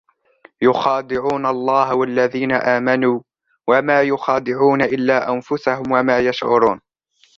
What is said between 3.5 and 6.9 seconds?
وما يخدعون إلا أنفسهم وما يشعرون